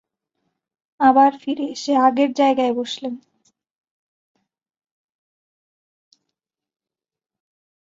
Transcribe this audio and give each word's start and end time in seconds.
আবার 0.99 1.31
ফিরে 1.41 1.65
এসে 1.67 1.93
আগের 1.97 2.29
জায়গায় 2.33 2.73
বসলেন। 2.73 3.13